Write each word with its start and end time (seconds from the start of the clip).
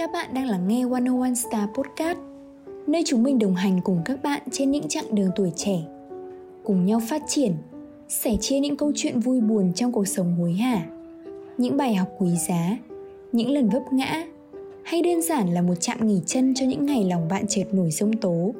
Các 0.00 0.12
bạn 0.12 0.34
đang 0.34 0.46
lắng 0.46 0.68
nghe 0.68 0.84
101 0.84 1.34
Star 1.34 1.68
Podcast, 1.74 2.18
nơi 2.86 3.02
chúng 3.06 3.22
mình 3.22 3.38
đồng 3.38 3.54
hành 3.54 3.80
cùng 3.84 4.02
các 4.04 4.22
bạn 4.22 4.42
trên 4.50 4.70
những 4.70 4.88
chặng 4.88 5.14
đường 5.14 5.30
tuổi 5.36 5.52
trẻ, 5.56 5.76
cùng 6.64 6.86
nhau 6.86 7.00
phát 7.08 7.22
triển, 7.26 7.52
sẻ 8.08 8.36
chia 8.40 8.60
những 8.60 8.76
câu 8.76 8.92
chuyện 8.94 9.20
vui 9.20 9.40
buồn 9.40 9.72
trong 9.74 9.92
cuộc 9.92 10.08
sống 10.08 10.34
hối 10.34 10.52
hả, 10.52 10.86
những 11.58 11.76
bài 11.76 11.94
học 11.94 12.08
quý 12.18 12.30
giá, 12.48 12.76
những 13.32 13.50
lần 13.50 13.68
vấp 13.68 13.82
ngã, 13.92 14.24
hay 14.84 15.02
đơn 15.02 15.22
giản 15.22 15.54
là 15.54 15.62
một 15.62 15.74
chặng 15.80 16.06
nghỉ 16.06 16.20
chân 16.26 16.54
cho 16.54 16.66
những 16.66 16.86
ngày 16.86 17.04
lòng 17.04 17.28
bạn 17.28 17.46
trượt 17.46 17.74
nổi 17.74 17.90
sông 17.90 18.12
tố. 18.12 18.54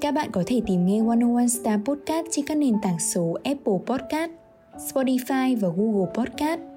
Các 0.00 0.14
bạn 0.14 0.30
có 0.32 0.42
thể 0.46 0.60
tìm 0.66 0.86
nghe 0.86 1.02
101 1.02 1.48
Star 1.48 1.80
Podcast 1.84 2.26
trên 2.30 2.46
các 2.46 2.56
nền 2.56 2.74
tảng 2.82 2.98
số 2.98 3.36
Apple 3.44 3.78
Podcast, 3.86 4.30
Spotify 4.76 5.60
và 5.60 5.68
Google 5.76 6.10
Podcast 6.14 6.69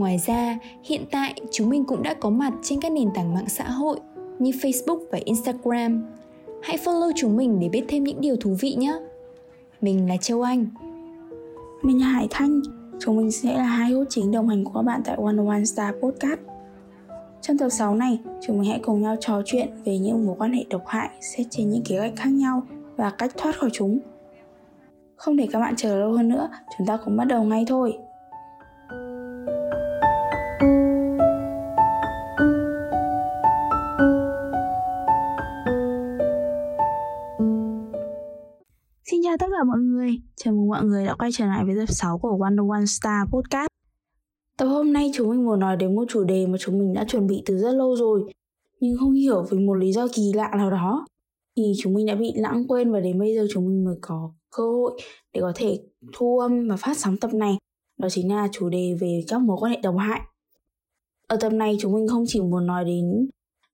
Ngoài 0.00 0.18
ra, 0.26 0.58
hiện 0.84 1.04
tại 1.10 1.34
chúng 1.50 1.70
mình 1.70 1.84
cũng 1.84 2.02
đã 2.02 2.14
có 2.14 2.30
mặt 2.30 2.52
trên 2.62 2.80
các 2.80 2.92
nền 2.92 3.08
tảng 3.14 3.34
mạng 3.34 3.48
xã 3.48 3.64
hội 3.64 4.00
như 4.38 4.50
Facebook 4.50 4.98
và 5.12 5.18
Instagram. 5.24 6.06
Hãy 6.62 6.76
follow 6.84 7.12
chúng 7.16 7.36
mình 7.36 7.60
để 7.60 7.68
biết 7.68 7.84
thêm 7.88 8.04
những 8.04 8.20
điều 8.20 8.36
thú 8.36 8.56
vị 8.60 8.74
nhé. 8.74 8.98
Mình 9.80 10.08
là 10.08 10.16
Châu 10.16 10.42
Anh. 10.42 10.66
Mình 11.82 12.00
là 12.00 12.06
Hải 12.06 12.26
Thanh. 12.30 12.60
Chúng 13.00 13.16
mình 13.16 13.30
sẽ 13.30 13.54
là 13.54 13.64
hai 13.64 13.92
hút 13.92 14.06
chính 14.10 14.32
đồng 14.32 14.48
hành 14.48 14.64
của 14.64 14.70
các 14.74 14.82
bạn 14.82 15.00
tại 15.04 15.16
One 15.16 15.36
One 15.48 15.64
Star 15.64 15.94
Podcast. 16.02 16.40
Trong 17.40 17.58
tập 17.58 17.68
6 17.68 17.94
này, 17.94 18.18
chúng 18.42 18.58
mình 18.58 18.70
hãy 18.70 18.80
cùng 18.82 19.02
nhau 19.02 19.16
trò 19.20 19.42
chuyện 19.44 19.68
về 19.84 19.98
những 19.98 20.26
mối 20.26 20.36
quan 20.38 20.52
hệ 20.52 20.64
độc 20.70 20.82
hại 20.86 21.10
xét 21.20 21.46
trên 21.50 21.70
những 21.70 21.82
kế 21.88 21.98
hoạch 21.98 22.16
khác 22.16 22.30
nhau 22.30 22.62
và 22.96 23.10
cách 23.10 23.32
thoát 23.36 23.58
khỏi 23.58 23.70
chúng. 23.72 23.98
Không 25.16 25.36
để 25.36 25.48
các 25.52 25.60
bạn 25.60 25.74
chờ 25.76 25.96
lâu 25.96 26.12
hơn 26.12 26.28
nữa, 26.28 26.48
chúng 26.78 26.86
ta 26.86 26.98
cùng 27.04 27.16
bắt 27.16 27.24
đầu 27.24 27.44
ngay 27.44 27.64
thôi. 27.68 27.98
Cả 39.60 39.64
mọi 39.64 39.78
người, 39.78 40.20
chào 40.36 40.54
mừng 40.54 40.68
mọi 40.68 40.84
người 40.84 41.06
đã 41.06 41.14
quay 41.14 41.30
trở 41.32 41.46
lại 41.46 41.64
với 41.64 41.74
tập 41.78 41.92
6 41.92 42.18
của 42.18 42.28
Wonder 42.28 42.70
One 42.70 42.86
Star 42.86 43.28
Podcast. 43.30 43.66
Tập 44.56 44.66
hôm 44.66 44.92
nay 44.92 45.10
chúng 45.14 45.30
mình 45.30 45.44
muốn 45.44 45.60
nói 45.60 45.76
đến 45.76 45.94
một 45.94 46.04
chủ 46.08 46.24
đề 46.24 46.46
mà 46.46 46.58
chúng 46.60 46.78
mình 46.78 46.92
đã 46.92 47.04
chuẩn 47.08 47.26
bị 47.26 47.42
từ 47.46 47.58
rất 47.58 47.72
lâu 47.72 47.96
rồi 47.96 48.32
Nhưng 48.80 48.96
không 48.98 49.12
hiểu 49.12 49.46
vì 49.50 49.58
một 49.58 49.74
lý 49.74 49.92
do 49.92 50.08
kỳ 50.14 50.32
lạ 50.34 50.50
nào 50.56 50.70
đó. 50.70 51.06
Thì 51.56 51.72
chúng 51.78 51.94
mình 51.94 52.06
đã 52.06 52.14
bị 52.14 52.32
lãng 52.36 52.68
quên 52.68 52.92
và 52.92 53.00
đến 53.00 53.18
bây 53.18 53.34
giờ 53.34 53.46
chúng 53.50 53.68
mình 53.68 53.84
mới 53.84 53.94
có 54.00 54.32
cơ 54.50 54.62
hội 54.62 55.00
để 55.32 55.40
có 55.40 55.52
thể 55.54 55.80
thu 56.12 56.38
âm 56.38 56.68
và 56.68 56.76
phát 56.76 56.98
sóng 56.98 57.16
tập 57.16 57.34
này. 57.34 57.58
Đó 57.98 58.08
chính 58.08 58.34
là 58.34 58.48
chủ 58.52 58.68
đề 58.68 58.96
về 59.00 59.24
các 59.28 59.40
mối 59.40 59.56
quan 59.60 59.72
hệ 59.72 59.80
độc 59.82 59.94
hại. 59.98 60.20
Ở 61.28 61.36
tập 61.36 61.52
này 61.52 61.76
chúng 61.80 61.92
mình 61.92 62.08
không 62.08 62.24
chỉ 62.26 62.40
muốn 62.40 62.66
nói 62.66 62.84
đến 62.84 63.28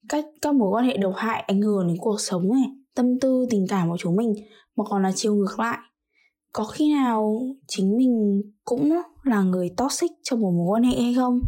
cách 0.08 0.24
các 0.42 0.54
mối 0.54 0.70
quan 0.70 0.84
hệ 0.84 0.96
độc 0.96 1.12
hại 1.16 1.40
ảnh 1.40 1.60
hưởng 1.60 1.88
đến 1.88 1.96
cuộc 2.00 2.20
sống 2.20 2.48
này 2.48 2.70
tâm 2.94 3.20
tư 3.20 3.46
tình 3.50 3.66
cảm 3.68 3.90
của 3.90 3.96
chúng 3.98 4.16
mình 4.16 4.34
mà 4.76 4.84
còn 4.88 5.02
là 5.02 5.12
chiều 5.14 5.34
ngược 5.34 5.58
lại. 5.58 5.78
Có 6.52 6.64
khi 6.64 6.94
nào 6.94 7.40
chính 7.68 7.96
mình 7.96 8.42
cũng 8.64 8.92
là 9.22 9.42
người 9.42 9.74
toxic 9.76 10.10
trong 10.22 10.40
một 10.40 10.50
mối 10.50 10.66
quan 10.68 10.82
hệ 10.82 11.02
hay 11.02 11.14
không? 11.14 11.40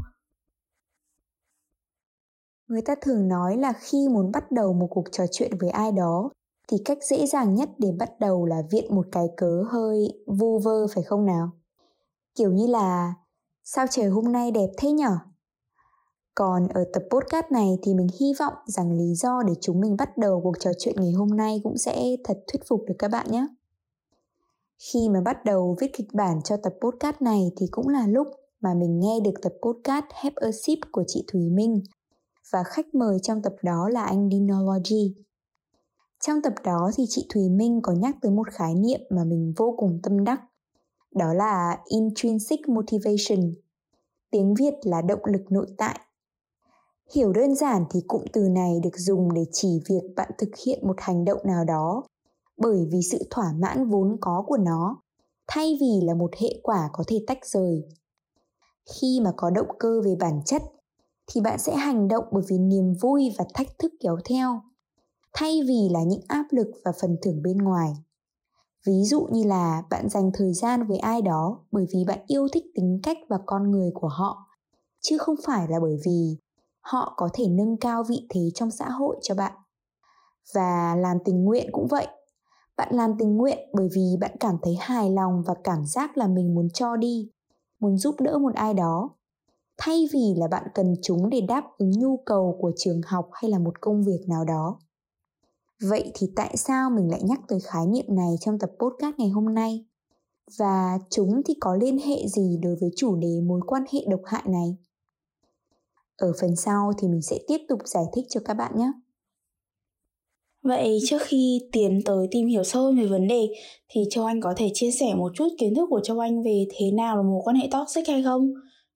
Người 2.69 2.83
ta 2.83 2.95
thường 3.01 3.29
nói 3.29 3.57
là 3.57 3.73
khi 3.73 4.09
muốn 4.09 4.33
bắt 4.33 4.53
đầu 4.53 4.73
một 4.73 4.87
cuộc 4.91 5.05
trò 5.13 5.25
chuyện 5.33 5.53
với 5.61 5.71
ai 5.71 5.93
đó, 5.93 6.31
thì 6.69 6.77
cách 6.85 6.99
dễ 7.11 7.27
dàng 7.27 7.55
nhất 7.55 7.71
để 7.79 7.89
bắt 7.99 8.11
đầu 8.21 8.47
là 8.47 8.63
viện 8.71 8.95
một 8.95 9.07
cái 9.13 9.25
cớ 9.37 9.63
hơi 9.71 10.09
vu 10.27 10.59
vơ, 10.59 10.87
phải 10.95 11.05
không 11.05 11.27
nào? 11.27 11.51
Kiểu 12.35 12.53
như 12.53 12.67
là, 12.67 13.15
sao 13.65 13.87
trời 13.91 14.07
hôm 14.07 14.33
nay 14.33 14.51
đẹp 14.51 14.69
thế 14.79 14.91
nhở? 14.91 15.19
Còn 16.39 16.69
ở 16.69 16.85
tập 16.93 17.03
podcast 17.11 17.47
này 17.51 17.79
thì 17.83 17.95
mình 17.95 18.07
hy 18.21 18.33
vọng 18.39 18.53
rằng 18.67 18.93
lý 18.93 19.15
do 19.15 19.43
để 19.47 19.53
chúng 19.61 19.81
mình 19.81 19.97
bắt 19.97 20.19
đầu 20.19 20.41
cuộc 20.45 20.55
trò 20.61 20.71
chuyện 20.79 20.95
ngày 20.99 21.13
hôm 21.13 21.29
nay 21.37 21.61
cũng 21.65 21.79
sẽ 21.79 22.17
thật 22.25 22.39
thuyết 22.53 22.63
phục 22.69 22.85
được 22.89 22.95
các 22.99 23.11
bạn 23.11 23.27
nhé. 23.31 23.47
Khi 24.79 25.09
mà 25.09 25.21
bắt 25.21 25.45
đầu 25.45 25.77
viết 25.81 25.91
kịch 25.97 26.07
bản 26.13 26.43
cho 26.45 26.57
tập 26.57 26.75
podcast 26.81 27.23
này 27.23 27.53
thì 27.57 27.67
cũng 27.71 27.89
là 27.89 28.07
lúc 28.07 28.29
mà 28.61 28.75
mình 28.75 29.01
nghe 29.01 29.21
được 29.25 29.35
tập 29.43 29.53
podcast 29.63 30.05
Have 30.11 30.35
a 30.37 30.51
Sip 30.53 30.79
của 30.93 31.05
chị 31.07 31.25
Thùy 31.33 31.51
Minh 31.51 31.83
và 32.53 32.63
khách 32.63 32.95
mời 32.95 33.19
trong 33.23 33.43
tập 33.43 33.55
đó 33.63 33.89
là 33.89 34.05
anh 34.05 34.31
Dinology. 34.31 35.15
Trong 36.21 36.43
tập 36.43 36.55
đó 36.65 36.91
thì 36.97 37.05
chị 37.09 37.27
Thùy 37.35 37.49
Minh 37.49 37.81
có 37.83 37.93
nhắc 37.93 38.17
tới 38.23 38.33
một 38.33 38.51
khái 38.51 38.75
niệm 38.75 39.01
mà 39.11 39.25
mình 39.25 39.53
vô 39.57 39.75
cùng 39.79 40.01
tâm 40.03 40.25
đắc. 40.25 40.41
Đó 41.15 41.35
là 41.35 41.79
intrinsic 41.85 42.69
motivation. 42.69 43.55
Tiếng 44.31 44.55
Việt 44.55 44.75
là 44.83 45.03
động 45.03 45.21
lực 45.25 45.43
nội 45.51 45.67
tại 45.79 46.01
hiểu 47.15 47.33
đơn 47.33 47.55
giản 47.55 47.85
thì 47.91 48.01
cụm 48.09 48.23
từ 48.33 48.49
này 48.49 48.81
được 48.83 48.99
dùng 48.99 49.35
để 49.35 49.45
chỉ 49.53 49.81
việc 49.89 50.03
bạn 50.17 50.31
thực 50.39 50.51
hiện 50.67 50.87
một 50.87 50.97
hành 50.99 51.25
động 51.25 51.41
nào 51.45 51.65
đó, 51.65 52.03
bởi 52.57 52.89
vì 52.93 53.03
sự 53.03 53.27
thỏa 53.31 53.53
mãn 53.59 53.89
vốn 53.89 54.17
có 54.21 54.45
của 54.47 54.57
nó, 54.57 55.03
thay 55.47 55.79
vì 55.81 56.01
là 56.03 56.15
một 56.15 56.31
hệ 56.41 56.61
quả 56.63 56.91
có 56.93 57.05
thể 57.07 57.25
tách 57.27 57.47
rời. 57.47 57.83
Khi 58.93 59.21
mà 59.23 59.33
có 59.37 59.51
động 59.51 59.69
cơ 59.79 60.01
về 60.05 60.17
bản 60.21 60.41
chất, 60.45 60.63
thì 61.27 61.41
bạn 61.41 61.59
sẽ 61.59 61.77
hành 61.77 62.09
động 62.09 62.25
bởi 62.33 62.43
vì 62.49 62.59
niềm 62.59 62.95
vui 63.01 63.35
và 63.39 63.45
thách 63.55 63.79
thức 63.79 63.93
kéo 64.01 64.17
theo, 64.25 64.61
thay 65.33 65.61
vì 65.69 65.89
là 65.91 66.03
những 66.03 66.21
áp 66.29 66.45
lực 66.51 66.71
và 66.85 66.93
phần 67.01 67.17
thưởng 67.23 67.43
bên 67.43 67.59
ngoài. 67.59 67.93
Ví 68.87 69.05
dụ 69.05 69.27
như 69.33 69.45
là 69.45 69.83
bạn 69.91 70.09
dành 70.09 70.31
thời 70.35 70.55
gian 70.55 70.87
với 70.87 70.99
ai 70.99 71.23
đó 71.23 71.61
bởi 71.73 71.87
vì 71.95 72.05
bạn 72.05 72.19
yêu 72.27 72.49
thích 72.53 72.65
tính 72.75 73.01
cách 73.03 73.19
và 73.29 73.39
con 73.47 73.71
người 73.71 73.91
của 73.95 74.09
họ, 74.09 74.47
chứ 75.01 75.19
không 75.19 75.37
phải 75.47 75.69
là 75.69 75.81
bởi 75.81 75.97
vì 76.05 76.37
họ 76.89 77.15
có 77.17 77.29
thể 77.33 77.49
nâng 77.49 77.77
cao 77.77 78.05
vị 78.09 78.27
thế 78.31 78.41
trong 78.55 78.71
xã 78.71 78.91
hội 78.91 79.17
cho 79.23 79.35
bạn. 79.35 79.53
Và 80.55 80.97
làm 80.99 81.17
tình 81.25 81.45
nguyện 81.45 81.69
cũng 81.73 81.87
vậy. 81.91 82.07
Bạn 82.77 82.95
làm 82.95 83.11
tình 83.19 83.37
nguyện 83.37 83.59
bởi 83.73 83.89
vì 83.95 84.17
bạn 84.21 84.37
cảm 84.41 84.57
thấy 84.63 84.77
hài 84.81 85.11
lòng 85.11 85.43
và 85.47 85.55
cảm 85.65 85.87
giác 85.87 86.17
là 86.17 86.27
mình 86.27 86.55
muốn 86.55 86.69
cho 86.71 86.97
đi, 86.97 87.31
muốn 87.81 87.99
giúp 87.99 88.15
đỡ 88.21 88.39
một 88.39 88.55
ai 88.55 88.75
đó. 88.75 89.11
Thay 89.79 90.09
vì 90.13 90.35
là 90.37 90.49
bạn 90.49 90.65
cần 90.75 90.95
chúng 91.03 91.31
để 91.31 91.41
đáp 91.41 91.65
ứng 91.79 91.91
nhu 91.91 92.17
cầu 92.27 92.59
của 92.61 92.73
trường 92.77 93.01
học 93.07 93.29
hay 93.33 93.51
là 93.51 93.59
một 93.59 93.81
công 93.81 94.05
việc 94.05 94.21
nào 94.29 94.45
đó. 94.45 94.79
Vậy 95.83 96.13
thì 96.15 96.33
tại 96.37 96.57
sao 96.57 96.91
mình 96.91 97.11
lại 97.11 97.23
nhắc 97.23 97.41
tới 97.49 97.61
khái 97.61 97.87
niệm 97.87 98.07
này 98.09 98.35
trong 98.41 98.59
tập 98.59 98.71
podcast 98.79 99.17
ngày 99.19 99.29
hôm 99.29 99.55
nay? 99.55 99.87
Và 100.59 100.99
chúng 101.11 101.43
thì 101.47 101.55
có 101.61 101.75
liên 101.75 101.99
hệ 101.99 102.29
gì 102.29 102.59
đối 102.63 102.77
với 102.81 102.91
chủ 102.97 103.17
đề 103.17 103.41
mối 103.45 103.61
quan 103.67 103.85
hệ 103.93 104.01
độc 104.09 104.21
hại 104.25 104.43
này? 104.47 104.77
Ở 106.19 106.33
phần 106.41 106.57
sau 106.57 106.93
thì 106.99 107.09
mình 107.09 107.23
sẽ 107.23 107.39
tiếp 107.49 107.59
tục 107.69 107.79
giải 107.85 108.05
thích 108.15 108.25
cho 108.29 108.41
các 108.45 108.55
bạn 108.55 108.73
nhé. 108.77 108.93
Vậy 110.63 110.99
trước 111.07 111.23
khi 111.23 111.61
tiến 111.73 112.01
tới 112.05 112.29
tìm 112.31 112.47
hiểu 112.47 112.65
sâu 112.65 112.93
về 112.99 113.07
vấn 113.07 113.29
đề 113.29 113.49
thì 113.89 114.01
Châu 114.11 114.25
Anh 114.25 114.41
có 114.41 114.55
thể 114.57 114.71
chia 114.75 114.91
sẻ 114.91 115.15
một 115.15 115.33
chút 115.35 115.49
kiến 115.59 115.75
thức 115.75 115.87
của 115.91 116.01
Châu 116.05 116.19
Anh 116.19 116.43
về 116.43 116.67
thế 116.71 116.91
nào 116.91 117.17
là 117.17 117.23
mối 117.23 117.41
quan 117.45 117.57
hệ 117.57 117.69
toxic 117.73 118.09
hay 118.09 118.23
không? 118.23 118.53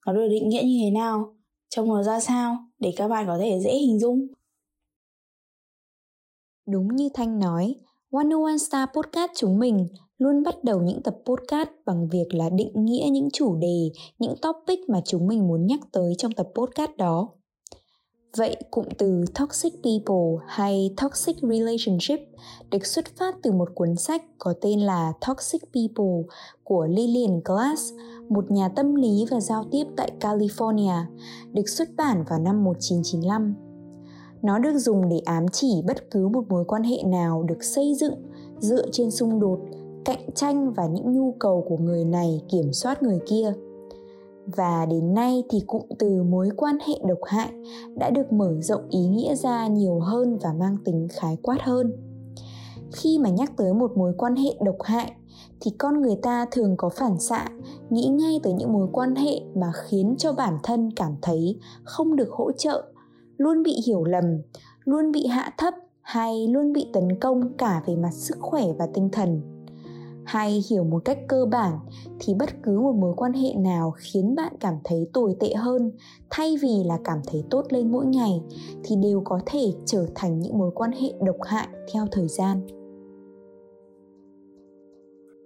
Nó 0.07 0.13
được 0.13 0.29
định 0.31 0.49
nghĩa 0.49 0.63
như 0.63 0.79
thế 0.85 0.91
nào? 0.91 1.37
Trông 1.69 1.89
nó 1.89 2.03
ra 2.03 2.21
sao? 2.21 2.57
Để 2.79 2.93
các 2.97 3.09
bạn 3.09 3.27
có 3.27 3.39
thể 3.39 3.61
dễ 3.65 3.75
hình 3.75 3.99
dung. 3.99 4.27
Đúng 6.67 6.97
như 6.97 7.09
Thanh 7.15 7.39
nói, 7.39 7.75
One 8.11 8.35
One 8.45 8.59
Star 8.59 8.89
Podcast 8.95 9.31
chúng 9.37 9.59
mình 9.59 9.89
luôn 10.23 10.43
bắt 10.43 10.65
đầu 10.65 10.83
những 10.83 11.03
tập 11.03 11.17
podcast 11.25 11.69
bằng 11.87 12.09
việc 12.09 12.35
là 12.35 12.51
định 12.51 12.85
nghĩa 12.85 13.09
những 13.13 13.29
chủ 13.33 13.57
đề, 13.57 13.91
những 14.19 14.35
topic 14.43 14.81
mà 14.89 15.01
chúng 15.05 15.27
mình 15.27 15.49
muốn 15.49 15.67
nhắc 15.67 15.81
tới 15.93 16.15
trong 16.19 16.33
tập 16.33 16.49
podcast 16.55 16.91
đó. 16.97 17.29
Vậy 18.37 18.57
cụm 18.71 18.85
từ 18.99 19.25
toxic 19.35 19.73
people 19.73 20.47
hay 20.47 20.95
toxic 21.03 21.37
relationship 21.43 22.21
được 22.71 22.87
xuất 22.87 23.05
phát 23.19 23.37
từ 23.43 23.53
một 23.53 23.69
cuốn 23.75 23.97
sách 23.97 24.23
có 24.39 24.55
tên 24.61 24.81
là 24.81 25.13
Toxic 25.27 25.63
People 25.63 26.35
của 26.65 26.87
Lillian 26.87 27.41
Glass, 27.45 27.93
một 28.29 28.51
nhà 28.51 28.69
tâm 28.69 28.95
lý 28.95 29.25
và 29.31 29.41
giao 29.41 29.65
tiếp 29.71 29.85
tại 29.97 30.13
California, 30.21 31.05
được 31.53 31.69
xuất 31.69 31.89
bản 31.97 32.25
vào 32.29 32.39
năm 32.39 32.65
1995. 32.65 33.55
Nó 34.43 34.59
được 34.59 34.79
dùng 34.79 35.09
để 35.09 35.19
ám 35.19 35.47
chỉ 35.53 35.83
bất 35.87 36.11
cứ 36.11 36.29
một 36.29 36.45
mối 36.49 36.65
quan 36.69 36.83
hệ 36.83 37.03
nào 37.07 37.43
được 37.43 37.65
xây 37.65 37.95
dựng 37.95 38.15
dựa 38.59 38.87
trên 38.93 39.11
xung 39.11 39.41
đột 39.41 39.59
cạnh 40.05 40.31
tranh 40.35 40.73
và 40.73 40.87
những 40.87 41.13
nhu 41.13 41.35
cầu 41.39 41.65
của 41.69 41.77
người 41.77 42.05
này 42.05 42.43
kiểm 42.51 42.73
soát 42.73 43.03
người 43.03 43.19
kia. 43.27 43.53
Và 44.47 44.87
đến 44.87 45.15
nay 45.15 45.43
thì 45.51 45.61
cụm 45.67 45.83
từ 45.99 46.23
mối 46.23 46.49
quan 46.57 46.79
hệ 46.87 46.95
độc 47.09 47.19
hại 47.27 47.53
đã 47.97 48.11
được 48.11 48.33
mở 48.33 48.61
rộng 48.61 48.89
ý 48.91 49.07
nghĩa 49.07 49.35
ra 49.35 49.67
nhiều 49.67 50.01
hơn 50.01 50.39
và 50.43 50.53
mang 50.53 50.77
tính 50.85 51.09
khái 51.11 51.37
quát 51.43 51.59
hơn. 51.63 51.93
Khi 52.93 53.19
mà 53.19 53.31
nhắc 53.31 53.53
tới 53.57 53.75
một 53.75 53.97
mối 53.97 54.15
quan 54.19 54.37
hệ 54.37 54.51
độc 54.65 54.77
hại, 54.83 55.13
thì 55.61 55.71
con 55.79 56.01
người 56.01 56.17
ta 56.23 56.47
thường 56.51 56.75
có 56.77 56.89
phản 56.89 57.21
xạ, 57.21 57.47
nghĩ 57.91 58.09
ngay 58.09 58.41
tới 58.43 58.53
những 58.53 58.73
mối 58.73 58.89
quan 58.93 59.15
hệ 59.15 59.41
mà 59.55 59.73
khiến 59.85 60.15
cho 60.19 60.33
bản 60.33 60.59
thân 60.63 60.91
cảm 60.97 61.17
thấy 61.23 61.59
không 61.85 62.17
được 62.17 62.31
hỗ 62.31 62.53
trợ, 62.53 62.85
luôn 63.37 63.63
bị 63.63 63.81
hiểu 63.87 64.05
lầm, 64.05 64.25
luôn 64.85 65.13
bị 65.13 65.27
hạ 65.27 65.55
thấp 65.59 65.75
hay 66.01 66.49
luôn 66.49 66.73
bị 66.73 66.87
tấn 66.93 67.21
công 67.21 67.53
cả 67.59 67.83
về 67.87 67.97
mặt 67.97 68.13
sức 68.13 68.37
khỏe 68.41 68.65
và 68.79 68.87
tinh 68.95 69.09
thần 69.13 69.52
hay 70.25 70.63
hiểu 70.71 70.85
một 70.85 71.05
cách 71.05 71.19
cơ 71.29 71.47
bản 71.51 71.79
thì 72.21 72.35
bất 72.35 72.63
cứ 72.63 72.81
một 72.81 72.93
mối 72.93 73.15
quan 73.17 73.33
hệ 73.33 73.55
nào 73.55 73.95
khiến 73.97 74.35
bạn 74.35 74.53
cảm 74.61 74.75
thấy 74.85 75.09
tồi 75.13 75.37
tệ 75.41 75.55
hơn, 75.55 75.91
thay 76.31 76.57
vì 76.63 76.85
là 76.85 76.99
cảm 77.05 77.19
thấy 77.27 77.45
tốt 77.51 77.67
lên 77.71 77.93
mỗi 77.93 78.07
ngày, 78.07 78.41
thì 78.85 78.97
đều 78.97 79.23
có 79.25 79.41
thể 79.47 79.73
trở 79.85 80.07
thành 80.15 80.41
những 80.41 80.59
mối 80.59 80.71
quan 80.75 80.93
hệ 80.93 81.13
độc 81.25 81.37
hại 81.45 81.69
theo 81.93 82.07
thời 82.13 82.29
gian. 82.29 82.61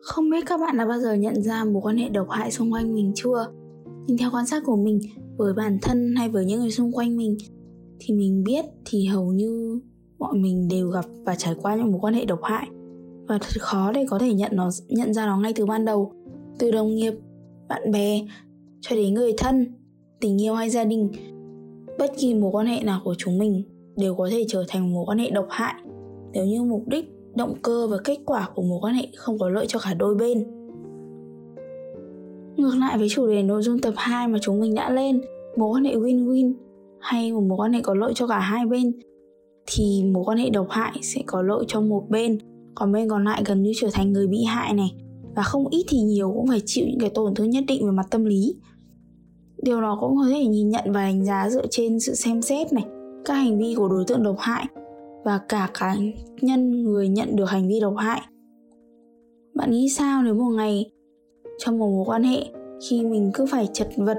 Không 0.00 0.31
biết 0.31 0.44
các 0.46 0.61
bạn 0.61 0.76
đã 0.76 0.87
bao 0.87 1.00
giờ 1.00 1.14
nhận 1.14 1.43
ra 1.43 1.64
mối 1.64 1.82
quan 1.82 1.96
hệ 1.96 2.08
độc 2.08 2.31
hại 2.31 2.50
xung 2.50 2.72
quanh 2.72 2.94
mình 2.94 3.12
chưa? 3.14 3.52
Nhưng 4.06 4.19
theo 4.19 4.31
quan 4.32 4.46
sát 4.46 4.62
của 4.67 4.76
mình, 4.76 5.00
với 5.37 5.55
bản 5.55 5.79
thân 5.82 6.14
hay 6.17 6.29
với 6.29 6.44
những 6.44 6.61
người 6.61 6.70
xung 6.70 6.93
quanh 6.93 7.17
mình, 7.17 7.37
thì 7.99 8.14
mình 8.14 8.44
biết 8.44 8.64
thì 8.84 9.06
hầu 9.06 9.32
như 9.32 9.81
mọi 10.19 10.34
mình 10.34 10.69
đều 10.69 10.88
gặp 10.88 11.05
và 11.25 11.34
trải 11.34 11.55
qua 11.62 11.76
những 11.76 11.90
mối 11.90 12.00
quan 12.02 12.14
hệ 12.14 12.25
độc 12.25 12.40
hại 12.43 12.69
và 13.28 13.38
thật 13.38 13.61
khó 13.61 13.93
để 13.93 14.06
có 14.08 14.19
thể 14.19 14.34
nhận 14.34 14.50
nó, 14.55 14.70
nhận 14.88 15.14
ra 15.14 15.26
nó 15.26 15.38
ngay 15.38 15.52
từ 15.56 15.67
ban 15.67 15.84
đầu, 15.84 16.12
từ 16.58 16.70
đồng 16.70 16.94
nghiệp, 16.94 17.14
bạn 17.69 17.90
bè, 17.93 18.20
cho 18.81 18.96
đến 18.96 19.14
người 19.14 19.32
thân, 19.38 19.67
tình 20.20 20.43
yêu 20.43 20.55
hay 20.55 20.70
gia 20.70 20.84
đình. 20.84 21.08
Bất 21.99 22.12
kỳ 22.19 22.34
mối 22.34 22.50
quan 22.52 22.67
hệ 22.67 22.82
nào 22.82 23.00
của 23.05 23.14
chúng 23.19 23.38
mình 23.38 23.62
đều 23.96 24.14
có 24.14 24.28
thể 24.31 24.44
trở 24.49 24.64
thành 24.69 24.94
mối 24.94 25.05
quan 25.06 25.19
hệ 25.19 25.31
độc 25.31 25.46
hại 25.50 25.75
nếu 26.32 26.46
như 26.46 26.62
mục 26.62 26.82
đích, 26.87 27.12
động 27.34 27.55
cơ 27.62 27.87
và 27.87 27.96
kết 28.05 28.19
quả 28.26 28.49
của 28.55 28.62
mối 28.62 28.78
quan 28.82 28.94
hệ 28.94 29.08
không 29.17 29.38
có 29.38 29.49
lợi 29.49 29.67
cho 29.69 29.79
cả 29.82 29.94
đôi 29.94 30.14
bên. 30.14 30.44
Ngược 32.56 32.75
lại 32.79 32.99
với 32.99 33.08
chủ 33.08 33.26
đề 33.26 33.43
nội 33.43 33.62
dung 33.62 33.79
tập 33.79 33.94
2 33.96 34.29
mà 34.29 34.38
chúng 34.43 34.61
mình 34.61 34.75
đã 34.75 34.90
lên, 34.90 35.20
mối 35.56 35.76
quan 35.76 35.84
hệ 35.84 35.94
win-win 35.94 36.52
hay 37.00 37.32
một 37.32 37.40
mối 37.40 37.56
quan 37.56 37.72
hệ 37.72 37.81
có 37.82 37.94
lợi 37.94 38.12
cho 38.14 38.26
cả 38.26 38.38
hai 38.38 38.67
bên, 38.67 38.93
thì 39.67 40.05
mối 40.12 40.25
quan 40.26 40.38
hệ 40.38 40.50
độc 40.50 40.67
hại 40.70 40.93
sẽ 41.02 41.22
có 41.26 41.43
lợi 41.43 41.64
cho 41.69 41.81
một 41.81 42.05
bên 42.08 42.38
còn 42.76 42.93
bên 42.93 43.08
còn 43.08 43.25
lại 43.25 43.43
gần 43.46 43.62
như 43.62 43.73
trở 43.76 43.88
thành 43.93 44.12
người 44.12 44.26
bị 44.26 44.44
hại 44.44 44.75
này. 44.75 44.94
Và 45.37 45.43
không 45.43 45.69
ít 45.70 45.84
thì 45.88 45.99
nhiều 46.00 46.32
cũng 46.32 46.46
phải 46.46 46.61
chịu 46.67 46.87
những 46.88 47.00
cái 47.00 47.11
tổn 47.11 47.34
thương 47.34 47.50
nhất 47.50 47.64
định 47.69 47.87
về 47.87 47.90
mặt 47.90 48.06
tâm 48.11 48.25
lý. 48.25 48.56
Điều 49.62 49.81
đó 49.81 49.99
cũng 50.00 50.17
có 50.17 50.26
thể 50.31 50.46
nhìn 50.46 50.69
nhận 50.69 50.93
và 50.93 51.00
đánh 51.00 51.25
giá 51.25 51.50
dựa 51.50 51.67
trên 51.70 52.00
sự 52.00 52.14
xem 52.14 52.43
xét 52.43 52.73
này, 52.73 52.84
các 53.25 53.34
hành 53.34 53.58
vi 53.58 53.75
của 53.75 53.88
đối 53.88 54.05
tượng 54.05 54.23
độc 54.23 54.37
hại 54.38 54.67
và 55.25 55.38
cả 55.49 55.70
cá 55.78 55.96
nhân 56.40 56.82
người 56.82 57.08
nhận 57.08 57.37
được 57.37 57.44
hành 57.44 57.69
vi 57.69 57.81
độc 57.81 57.94
hại. 57.96 58.20
Bạn 59.55 59.70
nghĩ 59.70 59.88
sao 59.88 60.22
nếu 60.22 60.34
một 60.34 60.50
ngày 60.56 60.90
trong 61.58 61.79
một 61.79 61.90
mối 61.90 62.05
quan 62.06 62.22
hệ 62.22 62.44
khi 62.88 63.05
mình 63.05 63.31
cứ 63.34 63.46
phải 63.46 63.69
chật 63.72 63.88
vật, 63.96 64.19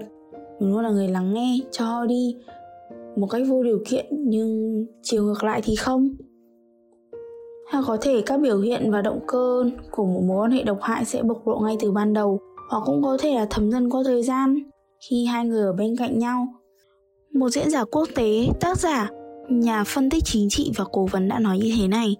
mình 0.59 0.71
luôn 0.71 0.83
là 0.83 0.91
người 0.91 1.07
lắng 1.07 1.33
nghe, 1.33 1.59
cho 1.71 2.05
đi 2.05 2.35
một 3.15 3.27
cách 3.27 3.41
vô 3.47 3.63
điều 3.63 3.79
kiện 3.85 4.05
nhưng 4.11 4.85
chiều 5.01 5.23
ngược 5.23 5.43
lại 5.43 5.61
thì 5.63 5.75
không? 5.75 6.09
Hoặc 7.71 7.83
có 7.87 7.97
thể 8.01 8.21
các 8.25 8.37
biểu 8.41 8.59
hiện 8.59 8.91
và 8.91 9.01
động 9.01 9.19
cơ 9.27 9.63
của 9.91 10.05
một 10.05 10.21
mối 10.27 10.37
quan 10.37 10.51
hệ 10.51 10.63
độc 10.63 10.77
hại 10.81 11.05
sẽ 11.05 11.23
bộc 11.23 11.47
lộ 11.47 11.59
ngay 11.59 11.77
từ 11.79 11.91
ban 11.91 12.13
đầu, 12.13 12.39
hoặc 12.69 12.83
cũng 12.85 13.03
có 13.03 13.17
thể 13.21 13.35
là 13.35 13.47
thấm 13.49 13.71
dần 13.71 13.89
qua 13.89 14.01
thời 14.05 14.23
gian 14.23 14.57
khi 15.09 15.25
hai 15.25 15.45
người 15.45 15.61
ở 15.61 15.73
bên 15.73 15.95
cạnh 15.97 16.19
nhau. 16.19 16.47
Một 17.33 17.49
diễn 17.49 17.69
giả 17.69 17.83
quốc 17.83 18.09
tế, 18.15 18.47
tác 18.59 18.77
giả, 18.77 19.09
nhà 19.49 19.83
phân 19.83 20.09
tích 20.09 20.23
chính 20.25 20.49
trị 20.49 20.71
và 20.75 20.85
cố 20.91 21.07
vấn 21.11 21.27
đã 21.27 21.39
nói 21.39 21.59
như 21.59 21.73
thế 21.79 21.87
này. 21.87 22.15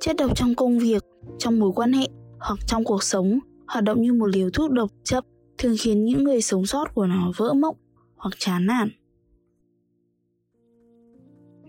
Chất 0.00 0.16
độc 0.16 0.36
trong 0.36 0.54
công 0.54 0.78
việc, 0.78 1.04
trong 1.38 1.58
mối 1.58 1.72
quan 1.76 1.92
hệ 1.92 2.08
hoặc 2.40 2.58
trong 2.66 2.84
cuộc 2.84 3.02
sống 3.02 3.38
hoạt 3.66 3.84
động 3.84 4.02
như 4.02 4.12
một 4.12 4.26
liều 4.26 4.50
thuốc 4.50 4.70
độc 4.70 4.90
chậm 5.04 5.24
thường 5.58 5.76
khiến 5.80 6.04
những 6.04 6.24
người 6.24 6.42
sống 6.42 6.66
sót 6.66 6.94
của 6.94 7.06
nó 7.06 7.32
vỡ 7.36 7.52
mộng 7.52 7.76
hoặc 8.16 8.34
chán 8.38 8.66
nản. 8.66 8.88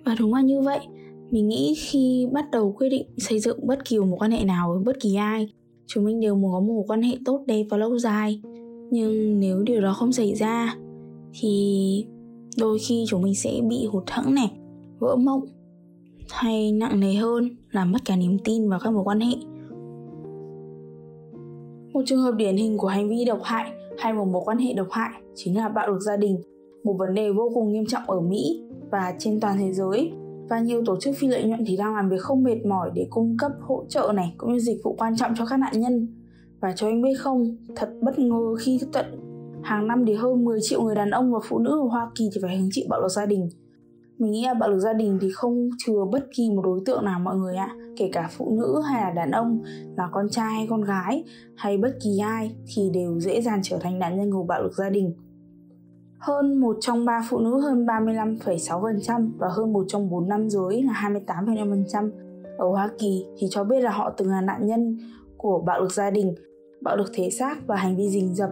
Và 0.06 0.16
đúng 0.20 0.34
là 0.34 0.42
như 0.42 0.62
vậy 0.62 0.80
mình 1.31 1.48
nghĩ 1.48 1.75
khi 1.77 2.27
bắt 2.31 2.45
đầu 2.51 2.75
quyết 2.77 2.89
định 2.89 3.07
xây 3.18 3.39
dựng 3.39 3.68
bất 3.68 3.86
kỳ 3.86 4.00
một 4.00 4.18
quan 4.19 4.31
hệ 4.31 4.44
nào 4.44 4.74
với 4.74 4.83
bất 4.83 5.00
kỳ 5.00 5.16
ai, 5.16 5.54
chúng 5.88 6.06
mình 6.06 6.19
đều 6.19 6.36
muốn 6.36 6.51
có 6.51 6.60
một 6.60 6.74
mối 6.74 6.83
quan 6.88 7.01
hệ 7.01 7.18
tốt, 7.25 7.44
đẹp 7.48 7.63
và 7.69 7.77
lâu 7.77 8.00
dài. 8.00 8.42
Nhưng 8.92 9.39
nếu 9.39 9.63
điều 9.63 9.81
đó 9.81 9.94
không 9.94 10.12
xảy 10.12 10.36
ra, 10.36 10.75
thì 11.39 12.06
đôi 12.57 12.80
khi 12.80 13.06
chúng 13.07 13.22
mình 13.22 13.36
sẽ 13.36 13.62
bị 13.69 13.86
hụt 13.86 14.04
hẫng 14.07 14.33
này 14.33 14.51
vỡ 15.00 15.16
mộng, 15.16 15.42
hay 16.30 16.72
nặng 16.72 17.00
nề 17.00 17.13
hơn 17.13 17.50
là 17.72 17.86
mất 17.86 18.00
cả 18.06 18.16
niềm 18.16 18.38
tin 18.44 18.69
vào 18.69 18.80
các 18.83 18.94
mối 18.94 19.04
quan 19.04 19.19
hệ. 19.19 19.36
Một 21.94 22.01
trường 22.06 22.22
hợp 22.22 22.31
điển 22.31 22.56
hình 22.56 22.77
của 22.77 22.88
hành 22.88 23.10
vi 23.10 23.25
độc 23.25 23.39
hại 23.44 23.72
hay 23.98 24.13
một 24.13 24.25
mối 24.25 24.42
quan 24.45 24.57
hệ 24.57 24.74
độc 24.74 24.88
hại 24.92 25.22
chính 25.36 25.57
là 25.57 25.69
bạo 25.69 25.88
lực 25.88 26.00
gia 26.00 26.18
đình, 26.18 26.42
một 26.83 26.95
vấn 27.00 27.13
đề 27.13 27.31
vô 27.31 27.51
cùng 27.54 27.72
nghiêm 27.72 27.86
trọng 27.86 28.04
ở 28.07 28.22
mỹ 28.22 28.62
và 28.92 29.13
trên 29.19 29.39
toàn 29.39 29.57
thế 29.57 29.74
giới 29.74 30.12
và 30.50 30.60
nhiều 30.60 30.84
tổ 30.86 31.00
chức 31.00 31.16
phi 31.18 31.28
lợi 31.28 31.44
nhuận 31.44 31.64
thì 31.68 31.78
đang 31.78 31.96
làm 31.96 32.10
việc 32.10 32.22
không 32.22 32.44
mệt 32.44 32.66
mỏi 32.66 32.92
để 32.94 33.08
cung 33.10 33.38
cấp 33.40 33.52
hỗ 33.62 33.86
trợ 33.90 34.12
này, 34.16 34.34
cũng 34.38 34.54
như 34.54 34.60
dịch 34.60 34.82
vụ 34.84 34.96
quan 34.98 35.16
trọng 35.16 35.32
cho 35.38 35.46
các 35.46 35.58
nạn 35.58 35.80
nhân. 35.80 36.08
Và 36.60 36.74
cho 36.76 36.88
anh 36.88 37.02
biết 37.02 37.14
không, 37.20 37.58
thật 37.76 37.90
bất 38.02 38.20
ngờ 38.20 38.56
khi 38.60 38.80
tận 38.94 39.06
hàng 39.64 39.88
năm 39.88 40.04
thì 40.08 40.14
hơn 40.14 40.46
10 40.46 40.60
triệu 40.62 40.82
người 40.82 40.96
đàn 40.96 41.10
ông 41.10 41.34
và 41.34 41.40
phụ 41.44 41.60
nữ 41.60 41.70
ở 41.70 41.88
Hoa 41.90 42.12
Kỳ 42.16 42.30
thì 42.34 42.42
phải 42.44 42.58
hứng 42.58 42.70
chịu 42.72 42.86
bạo 42.90 43.02
lực 43.02 43.10
gia 43.10 43.26
đình. 43.26 43.50
Mình 44.18 44.32
nghĩ 44.32 44.46
là 44.46 44.54
bạo 44.54 44.70
lực 44.70 44.80
gia 44.80 44.94
đình 44.94 45.18
thì 45.22 45.30
không 45.34 45.70
chừa 45.78 46.06
bất 46.12 46.28
kỳ 46.36 46.50
một 46.50 46.62
đối 46.66 46.80
tượng 46.86 47.06
nào 47.06 47.20
mọi 47.20 47.36
người 47.36 47.56
ạ, 47.56 47.76
kể 47.98 48.10
cả 48.14 48.30
phụ 48.38 48.58
nữ 48.60 48.82
hay 48.90 49.02
là 49.02 49.12
đàn 49.12 49.32
ông, 49.32 49.62
là 49.98 50.10
con 50.12 50.30
trai 50.30 50.54
hay 50.54 50.68
con 50.70 50.82
gái, 50.82 51.24
hay 51.56 51.78
bất 51.78 51.98
kỳ 52.04 52.18
ai 52.18 52.56
thì 52.76 52.90
đều 52.94 53.20
dễ 53.20 53.42
dàng 53.42 53.60
trở 53.64 53.78
thành 53.82 54.00
nạn 54.00 54.18
nhân 54.18 54.32
của 54.32 54.44
bạo 54.44 54.64
lực 54.64 54.74
gia 54.74 54.90
đình 54.90 55.14
hơn 56.25 56.60
một 56.60 56.77
trong 56.80 57.06
ba 57.06 57.22
phụ 57.30 57.39
nữ 57.39 57.60
hơn 57.60 57.86
35,6% 57.86 59.30
và 59.38 59.48
hơn 59.48 59.74
một 59.74 59.86
trong 59.88 60.10
bốn 60.10 60.30
nam 60.30 60.50
giới 60.50 60.83
là 60.83 61.10
28,5% 61.25 62.12
ở 62.57 62.69
Hoa 62.69 62.89
Kỳ 63.00 63.25
thì 63.38 63.48
cho 63.50 63.63
biết 63.63 63.80
là 63.80 63.92
họ 63.92 64.13
từng 64.18 64.30
là 64.30 64.42
nạn 64.42 64.66
nhân 64.66 64.98
của 65.38 65.63
bạo 65.66 65.81
lực 65.81 65.92
gia 65.92 66.10
đình, 66.10 66.36
bạo 66.81 66.98
lực 66.98 67.12
thể 67.13 67.30
xác 67.30 67.68
và 67.68 67.75
hành 67.75 67.98
vi 67.98 68.10
rình 68.10 68.36
rập. 68.36 68.50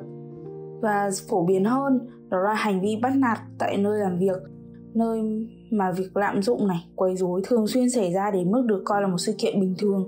Và 0.81 1.09
phổ 1.29 1.45
biến 1.45 1.65
hơn 1.65 1.99
đó 2.29 2.37
là 2.39 2.53
hành 2.53 2.81
vi 2.81 2.99
bắt 3.01 3.13
nạt 3.15 3.39
tại 3.59 3.77
nơi 3.77 3.99
làm 3.99 4.19
việc, 4.19 4.41
nơi 4.93 5.21
mà 5.71 5.91
việc 5.91 6.17
lạm 6.17 6.41
dụng 6.41 6.67
này, 6.67 6.85
quấy 6.95 7.15
rối 7.15 7.41
thường 7.43 7.67
xuyên 7.67 7.89
xảy 7.89 8.13
ra 8.13 8.31
đến 8.31 8.51
mức 8.51 8.63
được 8.65 8.81
coi 8.85 9.01
là 9.01 9.07
một 9.07 9.17
sự 9.17 9.33
kiện 9.37 9.61
bình 9.61 9.75
thường. 9.79 10.07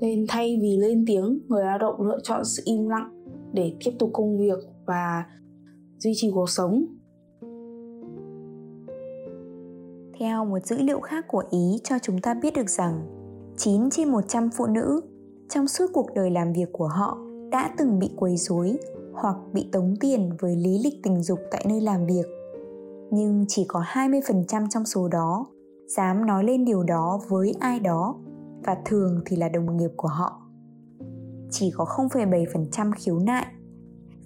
Nên 0.00 0.26
thay 0.28 0.58
vì 0.62 0.76
lên 0.76 1.04
tiếng, 1.06 1.38
người 1.48 1.64
lao 1.64 1.78
động 1.78 2.06
lựa 2.06 2.18
chọn 2.22 2.44
sự 2.44 2.62
im 2.66 2.88
lặng 2.88 3.24
để 3.52 3.72
tiếp 3.84 3.90
tục 3.98 4.10
công 4.12 4.38
việc 4.38 4.58
và 4.86 5.24
duy 5.98 6.12
trì 6.16 6.30
cuộc 6.34 6.50
sống 6.50 6.97
Theo 10.18 10.44
một 10.44 10.66
dữ 10.66 10.78
liệu 10.78 11.00
khác 11.00 11.24
của 11.28 11.42
Ý 11.50 11.80
cho 11.84 11.98
chúng 12.02 12.20
ta 12.20 12.34
biết 12.34 12.54
được 12.54 12.70
rằng 12.70 13.00
9 13.56 13.90
trên 13.90 14.08
100 14.08 14.50
phụ 14.56 14.66
nữ 14.66 15.00
trong 15.48 15.68
suốt 15.68 15.86
cuộc 15.92 16.06
đời 16.14 16.30
làm 16.30 16.52
việc 16.52 16.68
của 16.72 16.86
họ 16.88 17.18
đã 17.50 17.74
từng 17.78 17.98
bị 17.98 18.10
quấy 18.16 18.36
rối 18.36 18.78
hoặc 19.14 19.36
bị 19.52 19.68
tống 19.72 19.94
tiền 20.00 20.30
với 20.40 20.56
lý 20.56 20.78
lịch 20.84 20.94
tình 21.02 21.22
dục 21.22 21.38
tại 21.50 21.64
nơi 21.68 21.80
làm 21.80 22.06
việc. 22.06 22.26
Nhưng 23.10 23.44
chỉ 23.48 23.64
có 23.68 23.84
20% 23.86 24.68
trong 24.70 24.84
số 24.84 25.08
đó 25.08 25.46
dám 25.96 26.26
nói 26.26 26.44
lên 26.44 26.64
điều 26.64 26.82
đó 26.82 27.20
với 27.28 27.54
ai 27.60 27.80
đó 27.80 28.16
và 28.64 28.76
thường 28.84 29.20
thì 29.26 29.36
là 29.36 29.48
đồng 29.48 29.76
nghiệp 29.76 29.90
của 29.96 30.08
họ. 30.08 30.42
Chỉ 31.50 31.70
có 31.76 31.84
0,7% 31.84 32.92
khiếu 32.96 33.18
nại 33.18 33.46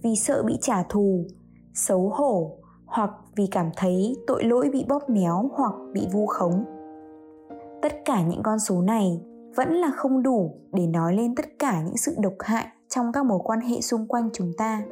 vì 0.03 0.17
sợ 0.17 0.43
bị 0.43 0.59
trả 0.61 0.83
thù, 0.83 1.27
xấu 1.75 2.09
hổ 2.09 2.62
hoặc 2.93 3.11
vì 3.37 3.47
cảm 3.47 3.71
thấy 3.77 4.17
tội 4.27 4.45
lỗi 4.45 4.71
bị 4.73 4.85
bóp 4.89 5.11
méo 5.11 5.51
hoặc 5.53 5.73
bị 5.93 6.09
vu 6.13 6.27
khống. 6.27 6.65
Tất 7.83 7.93
cả 8.05 8.23
những 8.23 8.43
con 8.43 8.59
số 8.59 8.83
này 8.83 9.21
vẫn 9.57 9.75
là 9.75 9.91
không 9.91 10.23
đủ 10.23 10.55
để 10.73 10.87
nói 10.87 11.15
lên 11.15 11.35
tất 11.35 11.45
cả 11.59 11.83
những 11.83 11.97
sự 11.97 12.15
độc 12.19 12.35
hại 12.39 12.67
trong 12.89 13.13
các 13.13 13.27
mối 13.27 13.39
quan 13.45 13.61
hệ 13.61 13.81
xung 13.81 14.07
quanh 14.07 14.31
chúng 14.33 14.53
ta. 14.59 14.83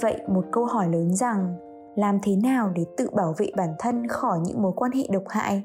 Vậy 0.00 0.20
một 0.28 0.44
câu 0.52 0.64
hỏi 0.64 0.88
lớn 0.88 1.14
rằng, 1.14 1.56
làm 1.96 2.18
thế 2.22 2.36
nào 2.36 2.72
để 2.74 2.84
tự 2.96 3.10
bảo 3.10 3.34
vệ 3.38 3.46
bản 3.56 3.74
thân 3.78 4.08
khỏi 4.08 4.38
những 4.44 4.62
mối 4.62 4.72
quan 4.76 4.92
hệ 4.92 5.02
độc 5.12 5.24
hại? 5.28 5.62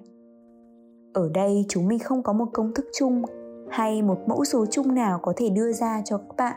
Ở 1.14 1.30
đây 1.34 1.66
chúng 1.70 1.88
mình 1.88 2.00
không 2.00 2.24
có 2.24 2.34
một 2.34 2.46
công 2.54 2.74
thức 2.74 2.86
chung 2.94 3.24
hay 3.70 4.02
một 4.02 4.18
mẫu 4.28 4.46
số 4.46 4.66
chung 4.66 4.96
nào 4.96 5.20
có 5.22 5.34
thể 5.36 5.50
đưa 5.50 5.72
ra 5.72 6.02
cho 6.06 6.18
các 6.18 6.36
bạn. 6.38 6.56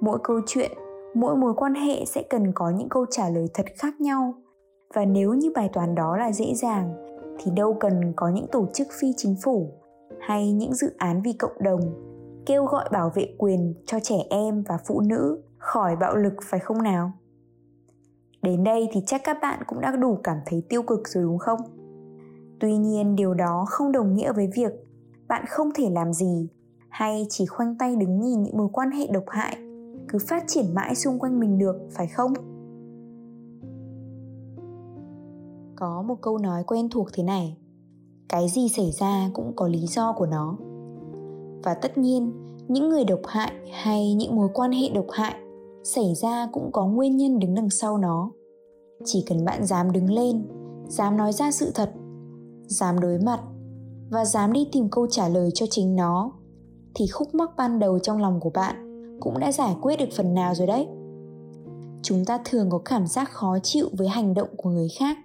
Mỗi 0.00 0.18
câu 0.22 0.40
chuyện 0.46 0.70
mỗi 1.14 1.36
mối 1.36 1.54
quan 1.56 1.74
hệ 1.74 2.04
sẽ 2.04 2.22
cần 2.30 2.52
có 2.54 2.70
những 2.70 2.88
câu 2.88 3.06
trả 3.10 3.28
lời 3.28 3.46
thật 3.54 3.66
khác 3.78 4.00
nhau. 4.00 4.34
Và 4.94 5.04
nếu 5.04 5.34
như 5.34 5.52
bài 5.54 5.70
toán 5.72 5.94
đó 5.94 6.16
là 6.16 6.32
dễ 6.32 6.54
dàng, 6.54 6.94
thì 7.38 7.50
đâu 7.56 7.76
cần 7.80 8.12
có 8.16 8.28
những 8.28 8.46
tổ 8.52 8.66
chức 8.74 8.86
phi 9.00 9.12
chính 9.16 9.36
phủ 9.44 9.72
hay 10.20 10.52
những 10.52 10.74
dự 10.74 10.94
án 10.98 11.22
vì 11.22 11.32
cộng 11.32 11.62
đồng 11.62 11.80
kêu 12.46 12.64
gọi 12.64 12.88
bảo 12.92 13.12
vệ 13.14 13.34
quyền 13.38 13.74
cho 13.86 13.98
trẻ 14.02 14.16
em 14.30 14.62
và 14.68 14.78
phụ 14.86 15.00
nữ 15.00 15.42
khỏi 15.58 15.96
bạo 15.96 16.16
lực, 16.16 16.34
phải 16.42 16.60
không 16.60 16.82
nào? 16.82 17.12
Đến 18.42 18.64
đây 18.64 18.88
thì 18.92 19.00
chắc 19.06 19.20
các 19.24 19.38
bạn 19.42 19.62
cũng 19.66 19.80
đã 19.80 19.96
đủ 19.96 20.18
cảm 20.24 20.36
thấy 20.46 20.62
tiêu 20.68 20.82
cực 20.82 21.08
rồi, 21.08 21.24
đúng 21.24 21.38
không? 21.38 21.60
Tuy 22.60 22.76
nhiên, 22.76 23.16
điều 23.16 23.34
đó 23.34 23.64
không 23.68 23.92
đồng 23.92 24.14
nghĩa 24.14 24.32
với 24.32 24.50
việc 24.56 24.72
bạn 25.28 25.44
không 25.48 25.70
thể 25.74 25.90
làm 25.90 26.12
gì 26.12 26.48
hay 26.88 27.26
chỉ 27.28 27.46
khoanh 27.46 27.78
tay 27.78 27.96
đứng 27.96 28.20
nhìn 28.20 28.42
những 28.42 28.56
mối 28.56 28.68
quan 28.72 28.90
hệ 28.90 29.06
độc 29.12 29.24
hại 29.28 29.56
cứ 30.12 30.18
phát 30.28 30.44
triển 30.46 30.74
mãi 30.74 30.94
xung 30.94 31.18
quanh 31.18 31.40
mình 31.40 31.58
được, 31.58 31.76
phải 31.90 32.06
không? 32.06 32.32
Có 35.76 36.02
một 36.02 36.14
câu 36.20 36.38
nói 36.38 36.64
quen 36.66 36.88
thuộc 36.90 37.08
thế 37.12 37.22
này, 37.22 37.56
cái 38.28 38.48
gì 38.48 38.68
xảy 38.68 38.90
ra 38.90 39.30
cũng 39.34 39.52
có 39.56 39.68
lý 39.68 39.86
do 39.86 40.12
của 40.12 40.26
nó. 40.26 40.56
Và 41.62 41.74
tất 41.74 41.98
nhiên, 41.98 42.32
những 42.68 42.88
người 42.88 43.04
độc 43.04 43.20
hại 43.26 43.52
hay 43.72 44.14
những 44.14 44.36
mối 44.36 44.48
quan 44.54 44.72
hệ 44.72 44.88
độc 44.94 45.06
hại 45.12 45.34
xảy 45.84 46.14
ra 46.14 46.48
cũng 46.52 46.72
có 46.72 46.86
nguyên 46.86 47.16
nhân 47.16 47.38
đứng 47.38 47.54
đằng 47.54 47.70
sau 47.70 47.98
nó. 47.98 48.30
Chỉ 49.04 49.24
cần 49.28 49.44
bạn 49.44 49.66
dám 49.66 49.92
đứng 49.92 50.10
lên, 50.10 50.48
dám 50.88 51.16
nói 51.16 51.32
ra 51.32 51.52
sự 51.52 51.70
thật, 51.74 51.92
dám 52.66 53.00
đối 53.00 53.18
mặt 53.18 53.40
và 54.10 54.24
dám 54.24 54.52
đi 54.52 54.68
tìm 54.72 54.88
câu 54.90 55.06
trả 55.06 55.28
lời 55.28 55.50
cho 55.54 55.66
chính 55.70 55.96
nó, 55.96 56.32
thì 56.94 57.06
khúc 57.06 57.34
mắc 57.34 57.50
ban 57.56 57.78
đầu 57.78 57.98
trong 57.98 58.18
lòng 58.18 58.40
của 58.40 58.50
bạn 58.50 58.91
cũng 59.22 59.38
đã 59.38 59.52
giải 59.52 59.76
quyết 59.80 59.96
được 59.96 60.08
phần 60.16 60.34
nào 60.34 60.54
rồi 60.54 60.66
đấy. 60.66 60.86
Chúng 62.02 62.24
ta 62.24 62.38
thường 62.44 62.70
có 62.70 62.78
cảm 62.78 63.06
giác 63.06 63.30
khó 63.30 63.58
chịu 63.62 63.88
với 63.92 64.08
hành 64.08 64.34
động 64.34 64.48
của 64.56 64.70
người 64.70 64.88
khác 64.98 65.18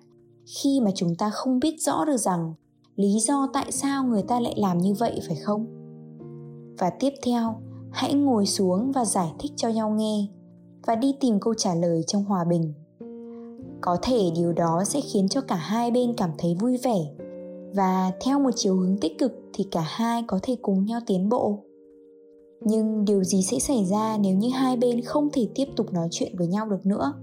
khi 0.46 0.80
mà 0.82 0.92
chúng 0.96 1.16
ta 1.16 1.30
không 1.30 1.60
biết 1.60 1.75
rõ 1.80 2.06
được 2.06 2.18
rằng 2.18 2.54
lý 2.96 3.20
do 3.20 3.50
tại 3.54 3.72
sao 3.72 4.04
người 4.04 4.24
ta 4.24 4.39
lại 4.39 4.54
làm 4.58 4.77
như 4.77 4.94
vậy, 4.94 5.20
phải 5.27 5.36
không? 5.36 5.66
Và 6.77 6.89
tiếp 6.89 7.13
theo, 7.25 7.56
hãy 7.92 8.13
ngồi 8.13 8.46
xuống 8.46 8.92
và 8.92 9.06
giải 9.06 9.34
thích 9.39 9.51
cho 9.56 9.70
nhau 9.70 9.89
nghe 9.89 10.27
và 10.86 10.96
đi 10.96 11.16
tìm 11.20 11.39
câu 11.39 11.54
trả 11.54 11.75
lời 11.75 12.04
trong 12.08 12.24
hòa 12.24 12.44
bình. 12.44 12.74
Có 13.82 13.98
thể 14.01 14.32
điều 14.36 14.54
đó 14.54 14.84
sẽ 14.86 15.01
khiến 15.01 15.27
cho 15.30 15.42
cả 15.42 15.56
hai 15.56 15.92
bên 15.92 16.13
cảm 16.18 16.32
thấy 16.38 16.56
vui 16.60 16.77
vẻ 16.77 17.06
và 17.75 18.12
theo 18.22 18.39
một 18.39 18.51
chiều 18.56 18.75
hướng 18.75 18.98
tích 18.98 19.20
cực 19.20 19.32
thì 19.54 19.68
cả 19.72 19.84
hai 19.88 20.24
có 20.27 20.39
thể 20.44 20.56
cùng 20.62 20.86
nhau 20.86 21.00
tiến 21.08 21.30
bộ 21.30 21.67
nhưng 22.62 23.06
điều 23.06 23.24
gì 23.24 23.44
sẽ 23.44 23.60
xảy 23.60 23.86
ra 23.86 24.18
nếu 24.20 24.38
như 24.38 24.50
hai 24.50 24.78
bên 24.78 25.02
không 25.02 25.30
thể 25.34 25.50
tiếp 25.56 25.66
tục 25.76 25.94
nói 25.94 26.08
chuyện 26.12 26.36
với 26.38 26.48
nhau 26.48 26.70
được 26.70 26.86
nữa? 26.86 27.14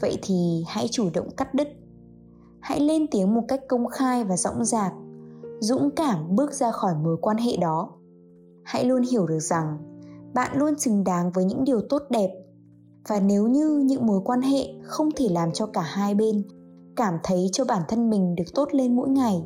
Vậy 0.00 0.18
thì 0.22 0.64
hãy 0.66 0.88
chủ 0.90 1.10
động 1.14 1.30
cắt 1.36 1.54
đứt. 1.54 1.68
Hãy 2.60 2.80
lên 2.80 3.06
tiếng 3.10 3.34
một 3.34 3.42
cách 3.48 3.60
công 3.68 3.86
khai 3.86 4.24
và 4.24 4.36
rõng 4.36 4.64
rạc, 4.64 4.92
dũng 5.60 5.90
cảm 5.96 6.36
bước 6.36 6.52
ra 6.52 6.70
khỏi 6.70 6.94
mối 7.02 7.16
quan 7.20 7.36
hệ 7.36 7.56
đó. 7.56 7.92
Hãy 8.64 8.84
luôn 8.84 9.02
hiểu 9.02 9.26
được 9.26 9.40
rằng 9.40 9.78
bạn 10.34 10.58
luôn 10.58 10.78
xứng 10.78 11.04
đáng 11.04 11.30
với 11.32 11.44
những 11.44 11.64
điều 11.64 11.80
tốt 11.88 12.02
đẹp. 12.10 12.30
Và 13.08 13.20
nếu 13.20 13.46
như 13.46 13.82
những 13.86 14.06
mối 14.06 14.20
quan 14.24 14.42
hệ 14.42 14.66
không 14.82 15.08
thể 15.16 15.28
làm 15.30 15.52
cho 15.52 15.66
cả 15.66 15.80
hai 15.80 16.14
bên 16.14 16.42
cảm 16.96 17.14
thấy 17.22 17.48
cho 17.52 17.64
bản 17.64 17.82
thân 17.88 18.10
mình 18.10 18.34
được 18.34 18.44
tốt 18.54 18.68
lên 18.72 18.96
mỗi 18.96 19.08
ngày, 19.08 19.42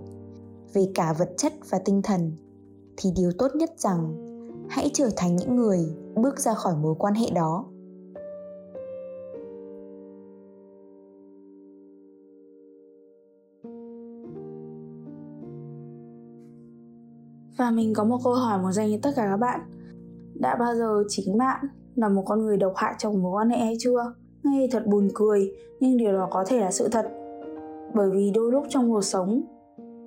về 0.72 0.90
cả 0.94 1.14
vật 1.18 1.30
chất 1.36 1.52
và 1.70 1.78
tinh 1.78 2.02
thần, 2.02 2.32
thì 2.96 3.10
điều 3.16 3.30
tốt 3.38 3.48
nhất 3.54 3.70
rằng 3.78 4.26
hãy 4.68 4.90
trở 4.94 5.08
thành 5.16 5.36
những 5.36 5.56
người 5.56 5.78
bước 6.14 6.38
ra 6.38 6.54
khỏi 6.54 6.74
mối 6.82 6.94
quan 6.98 7.14
hệ 7.14 7.30
đó 7.34 7.64
Và 17.58 17.70
mình 17.70 17.94
có 17.94 18.04
một 18.04 18.18
câu 18.24 18.34
hỏi 18.34 18.62
muốn 18.62 18.72
dành 18.72 18.90
cho 18.90 18.98
tất 19.02 19.10
cả 19.16 19.28
các 19.30 19.36
bạn 19.36 19.60
Đã 20.34 20.56
bao 20.56 20.74
giờ 20.74 21.04
chính 21.08 21.38
bạn 21.38 21.66
là 21.96 22.08
một 22.08 22.22
con 22.26 22.42
người 22.42 22.56
độc 22.56 22.72
hại 22.76 22.94
trong 22.98 23.22
mối 23.22 23.32
quan 23.32 23.50
hệ 23.50 23.58
hay 23.58 23.76
chưa? 23.80 24.14
Nghe 24.42 24.68
thật 24.70 24.86
buồn 24.86 25.08
cười, 25.14 25.52
nhưng 25.80 25.96
điều 25.96 26.12
đó 26.12 26.28
có 26.30 26.44
thể 26.48 26.60
là 26.60 26.70
sự 26.70 26.88
thật. 26.88 27.06
Bởi 27.94 28.10
vì 28.10 28.30
đôi 28.34 28.52
lúc 28.52 28.64
trong 28.68 28.90
cuộc 28.90 29.04
sống, 29.04 29.42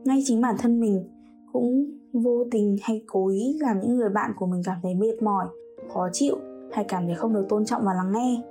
ngay 0.06 0.24
chính 0.26 0.42
bản 0.42 0.56
thân 0.60 0.80
mình 0.80 1.10
cũng 1.54 1.99
vô 2.14 2.44
tình 2.52 2.76
hay 2.82 3.04
cố 3.08 3.28
ý 3.28 3.58
làm 3.60 3.80
những 3.80 3.96
người 3.96 4.10
bạn 4.10 4.32
của 4.40 4.46
mình 4.46 4.62
cảm 4.66 4.78
thấy 4.84 4.96
mệt 4.96 5.22
mỏi, 5.22 5.48
khó 5.94 6.10
chịu 6.14 6.38
hay 6.72 6.86
cảm 6.88 7.06
thấy 7.06 7.16
không 7.16 7.34
được 7.34 7.46
tôn 7.50 7.66
trọng 7.66 7.82
và 7.86 7.94
lắng 7.94 8.12
nghe. 8.12 8.42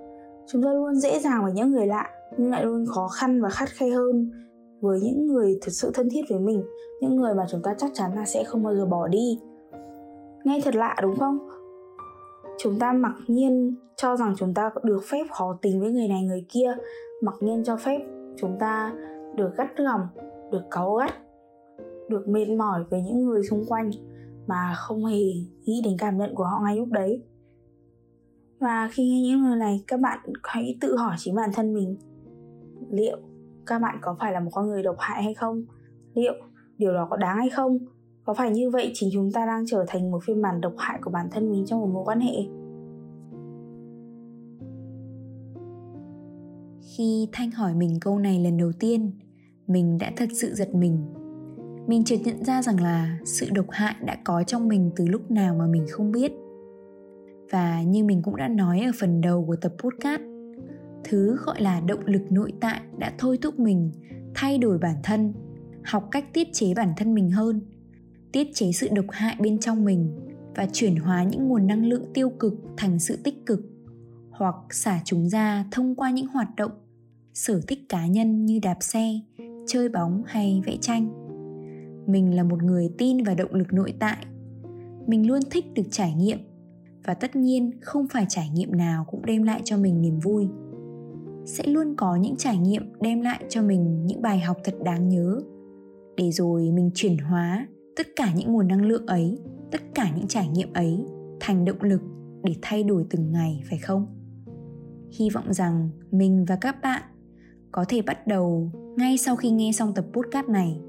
Chúng 0.46 0.62
ta 0.62 0.72
luôn 0.72 0.94
dễ 0.94 1.18
dàng 1.18 1.44
với 1.44 1.52
những 1.52 1.70
người 1.70 1.86
lạ 1.86 2.10
nhưng 2.36 2.50
lại 2.50 2.64
luôn 2.64 2.86
khó 2.86 3.08
khăn 3.08 3.42
và 3.42 3.48
khắt 3.48 3.68
khe 3.68 3.88
hơn 3.88 4.30
với 4.80 5.00
những 5.00 5.26
người 5.26 5.58
thực 5.62 5.72
sự 5.72 5.90
thân 5.94 6.08
thiết 6.10 6.22
với 6.30 6.38
mình, 6.38 6.64
những 7.00 7.16
người 7.16 7.34
mà 7.34 7.46
chúng 7.50 7.62
ta 7.62 7.74
chắc 7.78 7.90
chắn 7.94 8.14
là 8.14 8.24
sẽ 8.24 8.44
không 8.44 8.62
bao 8.62 8.76
giờ 8.76 8.86
bỏ 8.86 9.08
đi. 9.08 9.40
Nghe 10.44 10.60
thật 10.64 10.74
lạ 10.74 10.96
đúng 11.02 11.16
không? 11.16 11.38
chúng 12.58 12.78
ta 12.78 12.92
mặc 12.92 13.12
nhiên 13.26 13.74
cho 13.96 14.16
rằng 14.16 14.34
chúng 14.36 14.54
ta 14.54 14.70
được 14.82 15.00
phép 15.04 15.24
khó 15.30 15.58
tính 15.62 15.80
với 15.80 15.90
người 15.90 16.08
này 16.08 16.22
người 16.22 16.44
kia 16.48 16.76
mặc 17.20 17.34
nhiên 17.40 17.64
cho 17.64 17.76
phép 17.76 17.98
chúng 18.36 18.56
ta 18.60 18.92
được 19.34 19.50
gắt 19.56 19.76
gỏng 19.76 20.00
được 20.52 20.62
cáu 20.70 20.94
gắt 20.94 21.14
được 22.08 22.28
mệt 22.28 22.48
mỏi 22.58 22.84
với 22.90 23.02
những 23.02 23.24
người 23.24 23.42
xung 23.42 23.64
quanh 23.68 23.90
mà 24.46 24.74
không 24.76 25.04
hề 25.04 25.22
nghĩ 25.64 25.82
đến 25.84 25.96
cảm 25.98 26.18
nhận 26.18 26.34
của 26.34 26.44
họ 26.44 26.60
ngay 26.64 26.76
lúc 26.76 26.88
đấy. 26.90 27.22
Và 28.60 28.88
khi 28.92 29.08
nghe 29.08 29.20
những 29.22 29.44
lời 29.44 29.58
này, 29.58 29.84
các 29.86 30.00
bạn 30.00 30.18
hãy 30.42 30.78
tự 30.80 30.96
hỏi 30.96 31.16
chính 31.18 31.34
bản 31.34 31.50
thân 31.54 31.74
mình, 31.74 31.96
liệu 32.90 33.18
các 33.66 33.78
bạn 33.78 33.98
có 34.02 34.16
phải 34.20 34.32
là 34.32 34.40
một 34.40 34.50
con 34.52 34.66
người 34.66 34.82
độc 34.82 34.96
hại 34.98 35.22
hay 35.22 35.34
không? 35.34 35.64
Liệu 36.14 36.32
điều 36.78 36.92
đó 36.92 37.06
có 37.10 37.16
đáng 37.16 37.38
hay 37.38 37.50
không? 37.50 37.78
Có 38.24 38.34
phải 38.34 38.50
như 38.50 38.70
vậy 38.70 38.90
chính 38.94 39.10
chúng 39.12 39.32
ta 39.32 39.46
đang 39.46 39.64
trở 39.66 39.84
thành 39.88 40.10
một 40.10 40.18
phiên 40.24 40.42
bản 40.42 40.60
độc 40.60 40.74
hại 40.78 40.98
của 41.02 41.10
bản 41.10 41.28
thân 41.30 41.50
mình 41.50 41.66
trong 41.66 41.80
một 41.80 41.88
mối 41.92 42.04
quan 42.04 42.20
hệ? 42.20 42.36
Khi 46.96 47.28
thanh 47.32 47.50
hỏi 47.50 47.74
mình 47.74 47.98
câu 48.00 48.18
này 48.18 48.40
lần 48.44 48.56
đầu 48.56 48.72
tiên, 48.80 49.12
mình 49.66 49.98
đã 49.98 50.12
thật 50.16 50.28
sự 50.32 50.54
giật 50.54 50.74
mình 50.74 51.06
mình 51.88 52.04
chợt 52.04 52.16
nhận 52.24 52.44
ra 52.44 52.62
rằng 52.62 52.80
là 52.80 53.18
sự 53.24 53.50
độc 53.50 53.66
hại 53.70 53.94
đã 54.04 54.16
có 54.24 54.42
trong 54.42 54.68
mình 54.68 54.90
từ 54.96 55.06
lúc 55.06 55.30
nào 55.30 55.54
mà 55.58 55.66
mình 55.66 55.86
không 55.90 56.12
biết. 56.12 56.32
Và 57.50 57.82
như 57.82 58.04
mình 58.04 58.22
cũng 58.22 58.36
đã 58.36 58.48
nói 58.48 58.80
ở 58.80 58.92
phần 59.00 59.20
đầu 59.20 59.44
của 59.46 59.56
tập 59.56 59.72
podcast, 59.78 60.22
thứ 61.04 61.36
gọi 61.46 61.62
là 61.62 61.80
động 61.80 62.06
lực 62.06 62.22
nội 62.30 62.52
tại 62.60 62.80
đã 62.98 63.12
thôi 63.18 63.38
thúc 63.42 63.58
mình 63.58 63.92
thay 64.34 64.58
đổi 64.58 64.78
bản 64.78 64.96
thân, 65.02 65.32
học 65.84 66.08
cách 66.10 66.24
tiết 66.32 66.48
chế 66.52 66.74
bản 66.74 66.92
thân 66.96 67.14
mình 67.14 67.30
hơn, 67.30 67.60
tiết 68.32 68.48
chế 68.54 68.72
sự 68.72 68.88
độc 68.92 69.06
hại 69.10 69.36
bên 69.40 69.58
trong 69.58 69.84
mình 69.84 70.10
và 70.56 70.66
chuyển 70.72 70.96
hóa 70.96 71.24
những 71.24 71.48
nguồn 71.48 71.66
năng 71.66 71.86
lượng 71.86 72.04
tiêu 72.14 72.30
cực 72.30 72.54
thành 72.76 72.98
sự 72.98 73.16
tích 73.24 73.46
cực 73.46 73.60
hoặc 74.30 74.54
xả 74.70 75.00
chúng 75.04 75.28
ra 75.28 75.64
thông 75.70 75.94
qua 75.94 76.10
những 76.10 76.26
hoạt 76.26 76.48
động, 76.56 76.72
sở 77.34 77.60
thích 77.68 77.88
cá 77.88 78.06
nhân 78.06 78.46
như 78.46 78.58
đạp 78.62 78.76
xe, 78.80 79.20
chơi 79.66 79.88
bóng 79.88 80.22
hay 80.26 80.62
vẽ 80.66 80.76
tranh 80.80 81.27
mình 82.08 82.36
là 82.36 82.42
một 82.42 82.62
người 82.62 82.90
tin 82.98 83.24
vào 83.24 83.34
động 83.34 83.54
lực 83.54 83.72
nội 83.72 83.94
tại. 83.98 84.16
Mình 85.06 85.28
luôn 85.28 85.40
thích 85.50 85.64
được 85.74 85.82
trải 85.90 86.14
nghiệm, 86.14 86.38
và 87.04 87.14
tất 87.14 87.36
nhiên 87.36 87.70
không 87.80 88.06
phải 88.08 88.26
trải 88.28 88.50
nghiệm 88.54 88.76
nào 88.76 89.04
cũng 89.10 89.26
đem 89.26 89.42
lại 89.42 89.60
cho 89.64 89.76
mình 89.76 90.02
niềm 90.02 90.18
vui. 90.18 90.48
Sẽ 91.46 91.66
luôn 91.66 91.94
có 91.96 92.16
những 92.16 92.36
trải 92.36 92.58
nghiệm 92.58 92.92
đem 93.00 93.20
lại 93.20 93.44
cho 93.48 93.62
mình 93.62 94.06
những 94.06 94.22
bài 94.22 94.40
học 94.40 94.56
thật 94.64 94.74
đáng 94.84 95.08
nhớ. 95.08 95.40
Để 96.16 96.30
rồi 96.30 96.70
mình 96.70 96.90
chuyển 96.94 97.18
hóa 97.18 97.66
tất 97.96 98.06
cả 98.16 98.32
những 98.36 98.52
nguồn 98.52 98.68
năng 98.68 98.86
lượng 98.86 99.06
ấy, 99.06 99.38
tất 99.70 99.80
cả 99.94 100.10
những 100.16 100.26
trải 100.26 100.48
nghiệm 100.48 100.72
ấy 100.72 101.04
thành 101.40 101.64
động 101.64 101.82
lực 101.82 102.00
để 102.44 102.54
thay 102.62 102.82
đổi 102.82 103.04
từng 103.10 103.32
ngày, 103.32 103.62
phải 103.70 103.78
không? 103.78 104.06
Hy 105.18 105.30
vọng 105.30 105.52
rằng 105.52 105.90
mình 106.10 106.44
và 106.44 106.58
các 106.60 106.82
bạn 106.82 107.02
có 107.72 107.84
thể 107.88 108.02
bắt 108.02 108.26
đầu 108.26 108.72
ngay 108.96 109.18
sau 109.18 109.36
khi 109.36 109.50
nghe 109.50 109.72
xong 109.72 109.94
tập 109.94 110.04
podcast 110.12 110.48
này 110.48 110.80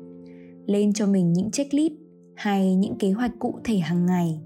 lên 0.70 0.94
cho 0.94 1.08
mình 1.08 1.34
những 1.34 1.52
checklist 1.52 1.94
hay 2.36 2.76
những 2.76 2.98
kế 2.98 3.12
hoạch 3.12 3.32
cụ 3.40 3.60
thể 3.64 3.78
hàng 3.78 4.06
ngày 4.06 4.40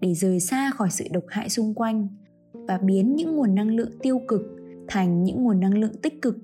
để 0.00 0.14
rời 0.14 0.40
xa 0.40 0.70
khỏi 0.70 0.88
sự 0.90 1.04
độc 1.10 1.24
hại 1.28 1.48
xung 1.48 1.74
quanh 1.74 2.08
và 2.52 2.78
biến 2.78 3.16
những 3.16 3.36
nguồn 3.36 3.54
năng 3.54 3.76
lượng 3.76 3.90
tiêu 4.02 4.20
cực 4.28 4.42
thành 4.88 5.24
những 5.24 5.44
nguồn 5.44 5.60
năng 5.60 5.78
lượng 5.78 5.96
tích 6.02 6.22
cực 6.22 6.36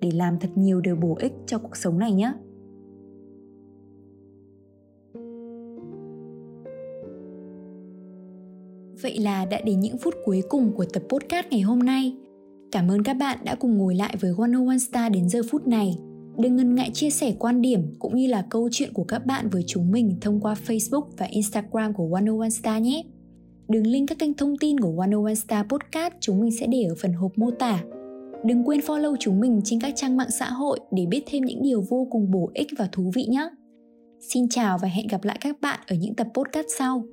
để 0.00 0.10
làm 0.14 0.38
thật 0.40 0.48
nhiều 0.54 0.80
điều 0.80 0.96
bổ 0.96 1.16
ích 1.20 1.32
cho 1.46 1.58
cuộc 1.58 1.76
sống 1.76 1.98
này 1.98 2.12
nhé 2.12 2.32
Vậy 9.02 9.18
là 9.18 9.44
đã 9.44 9.60
đến 9.60 9.80
những 9.80 9.98
phút 9.98 10.14
cuối 10.24 10.42
cùng 10.48 10.72
của 10.76 10.84
tập 10.92 11.02
podcast 11.08 11.46
ngày 11.50 11.60
hôm 11.60 11.78
nay. 11.78 12.16
Cảm 12.72 12.90
ơn 12.90 13.02
các 13.02 13.14
bạn 13.14 13.38
đã 13.44 13.54
cùng 13.54 13.78
ngồi 13.78 13.94
lại 13.94 14.16
với 14.20 14.32
101 14.36 14.72
Star 14.78 15.12
đến 15.12 15.28
giờ 15.28 15.40
phút 15.50 15.66
này. 15.66 15.96
Đừng 16.38 16.56
ngần 16.56 16.74
ngại 16.74 16.90
chia 16.94 17.10
sẻ 17.10 17.34
quan 17.38 17.62
điểm 17.62 17.94
cũng 17.98 18.16
như 18.16 18.26
là 18.26 18.46
câu 18.50 18.68
chuyện 18.72 18.92
của 18.92 19.04
các 19.04 19.26
bạn 19.26 19.48
với 19.48 19.64
chúng 19.66 19.90
mình 19.90 20.16
thông 20.20 20.40
qua 20.40 20.54
Facebook 20.66 21.04
và 21.16 21.26
Instagram 21.26 21.94
của 21.94 22.08
101 22.08 22.50
Star 22.50 22.82
nhé. 22.82 23.02
Đường 23.68 23.86
link 23.86 24.08
các 24.08 24.18
kênh 24.18 24.34
thông 24.34 24.56
tin 24.56 24.80
của 24.80 24.92
101 24.92 25.34
Star 25.34 25.66
Podcast 25.66 26.14
chúng 26.20 26.40
mình 26.40 26.50
sẽ 26.60 26.66
để 26.66 26.82
ở 26.82 26.94
phần 27.02 27.12
hộp 27.12 27.38
mô 27.38 27.50
tả. 27.50 27.82
Đừng 28.44 28.68
quên 28.68 28.80
follow 28.80 29.16
chúng 29.20 29.40
mình 29.40 29.60
trên 29.64 29.80
các 29.80 29.92
trang 29.96 30.16
mạng 30.16 30.30
xã 30.38 30.50
hội 30.50 30.80
để 30.90 31.06
biết 31.06 31.22
thêm 31.26 31.44
những 31.44 31.62
điều 31.62 31.84
vô 31.90 32.06
cùng 32.10 32.30
bổ 32.30 32.50
ích 32.54 32.68
và 32.78 32.88
thú 32.92 33.10
vị 33.14 33.26
nhé. 33.28 33.48
Xin 34.20 34.48
chào 34.48 34.78
và 34.78 34.88
hẹn 34.88 35.06
gặp 35.06 35.24
lại 35.24 35.38
các 35.40 35.60
bạn 35.60 35.80
ở 35.86 35.96
những 35.96 36.14
tập 36.14 36.26
podcast 36.34 36.66
sau. 36.78 37.04